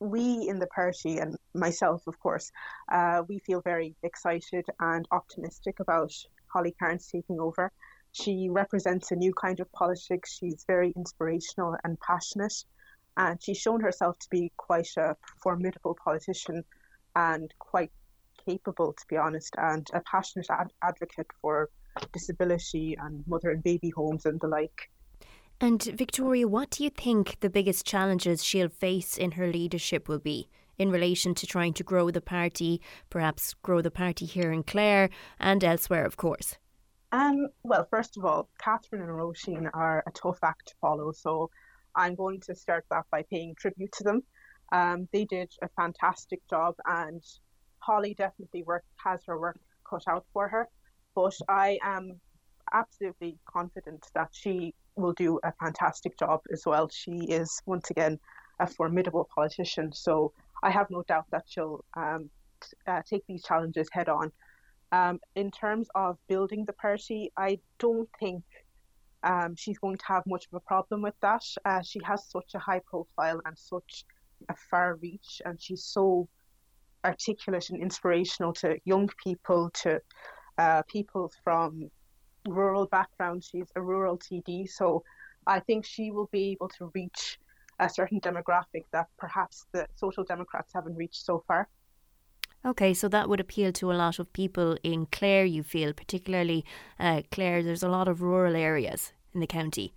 [0.00, 2.50] we in the party, and myself, of course,
[2.90, 6.12] uh, we feel very excited and optimistic about
[6.52, 7.70] Holly Cairns taking over.
[8.12, 10.36] She represents a new kind of politics.
[10.36, 12.64] She's very inspirational and passionate,
[13.16, 16.64] and she's shown herself to be quite a formidable politician
[17.14, 17.92] and quite
[18.48, 21.68] capable, to be honest, and a passionate ad- advocate for
[22.12, 24.90] disability and mother and baby homes and the like.
[25.62, 30.18] And Victoria, what do you think the biggest challenges she'll face in her leadership will
[30.18, 30.48] be
[30.78, 32.80] in relation to trying to grow the party,
[33.10, 36.56] perhaps grow the party here in Clare and elsewhere, of course?
[37.12, 41.50] Um, well, first of all, Catherine and Roisin are a tough act to follow, so
[41.94, 44.22] I'm going to start that by paying tribute to them.
[44.72, 47.22] Um, they did a fantastic job, and
[47.80, 48.64] Holly definitely
[49.04, 50.68] has her work cut out for her.
[51.14, 52.18] But I am
[52.72, 56.88] absolutely confident that she will do a fantastic job as well.
[56.88, 58.18] She is once again
[58.58, 62.30] a formidable politician, so I have no doubt that she'll um,
[62.86, 64.32] uh, take these challenges head on.
[64.92, 68.42] Um, in terms of building the party, I don't think
[69.22, 71.42] um, she's going to have much of a problem with that.
[71.64, 74.04] Uh, she has such a high profile and such
[74.48, 76.28] a far reach, and she's so
[77.04, 80.00] articulate and inspirational to young people, to
[80.58, 81.90] uh, people from
[82.46, 83.44] rural background.
[83.44, 85.02] She's a rural TD, so
[85.46, 87.38] I think she will be able to reach
[87.78, 91.68] a certain demographic that perhaps the Social Democrats haven't reached so far.
[92.64, 96.64] Okay, so that would appeal to a lot of people in Clare, you feel, particularly
[96.98, 99.94] uh, Clare, there's a lot of rural areas in the county.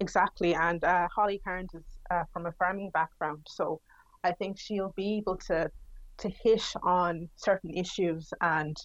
[0.00, 3.78] Exactly, and uh, Holly Cairns is uh, from a farming background, so
[4.24, 5.70] I think she'll be able to
[6.16, 8.76] to hit on certain issues and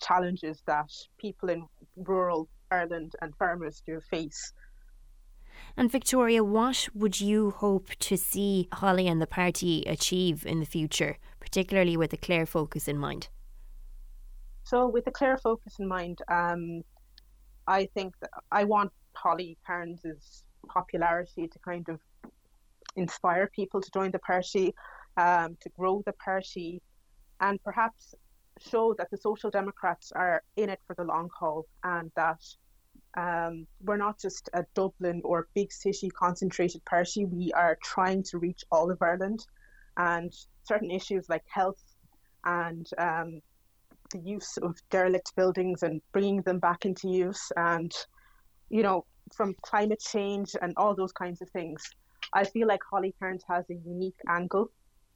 [0.00, 1.66] challenges that people in
[1.96, 4.52] rural Ireland and farmers do face.
[5.76, 10.66] And Victoria, what would you hope to see Holly and the party achieve in the
[10.66, 13.28] future, particularly with the Clare focus in mind?
[14.64, 16.82] So, with the Clare focus in mind, um,
[17.66, 22.00] I think that I want Holly Cairns' popularity to kind of
[22.96, 24.74] inspire people to join the party,
[25.16, 26.82] um, to grow the party,
[27.40, 28.14] and perhaps
[28.60, 32.40] show that the Social Democrats are in it for the long haul and that
[33.16, 37.24] um, we're not just a Dublin or big city concentrated party.
[37.24, 39.46] We are trying to reach all of Ireland,
[39.96, 40.32] and
[40.64, 41.82] certain issues like health
[42.44, 43.40] and um,
[44.12, 47.92] the use of derelict buildings and bringing them back into use, and
[48.68, 51.82] you know, from climate change and all those kinds of things.
[52.32, 54.70] I feel like Holly Cairns has a unique angle,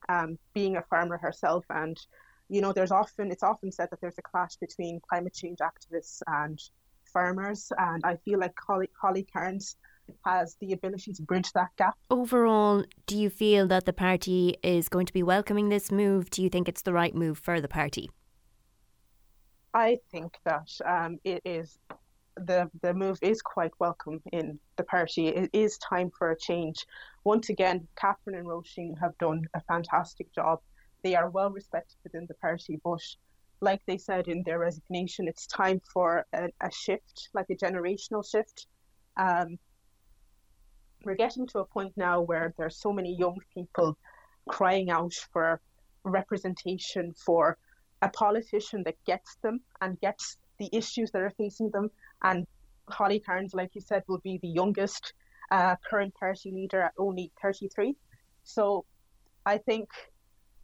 [0.08, 1.96] um, being a farmer herself and
[2.50, 6.21] you know, there's often it's often said that there's a clash between climate change activists
[6.27, 6.61] and
[7.05, 9.77] farmers, and I feel like Holly, Holly Cairns
[10.25, 11.94] has the ability to bridge that gap.
[12.11, 16.28] Overall, do you feel that the party is going to be welcoming this move?
[16.31, 18.11] Do you think it's the right move for the party?
[19.72, 21.78] I think that um, it is
[22.37, 25.28] the the move is quite welcome in the party.
[25.28, 26.84] It is time for a change.
[27.22, 30.61] Once again, Catherine and Roisin have done a fantastic job
[31.03, 33.00] they are well respected within the party, but
[33.61, 38.28] like they said in their resignation, it's time for a, a shift, like a generational
[38.28, 38.66] shift.
[39.16, 39.59] Um,
[41.05, 43.97] we're getting to a point now where there's so many young people
[44.49, 45.61] crying out for
[46.05, 47.59] representation, for
[48.03, 51.91] a politician that gets them and gets the issues that are facing them.
[52.22, 52.47] And
[52.88, 55.12] Holly Cairns, like you said, will be the youngest
[55.50, 57.94] uh, current party leader at only 33.
[58.44, 58.84] So
[59.44, 59.88] I think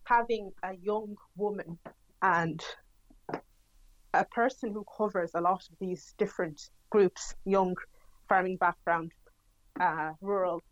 [0.07, 1.79] having a young woman
[2.23, 2.63] and
[4.15, 7.77] a person who covers a lot of these different groups, young,
[8.29, 9.13] farming background,
[9.81, 10.63] uh, rural,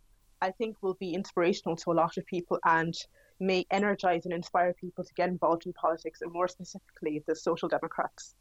[0.41, 2.95] I think will be inspirational to a lot of people and
[3.41, 7.69] may energize and inspire people to get involved in politics and more specifically the Social
[7.69, 8.33] Democrats.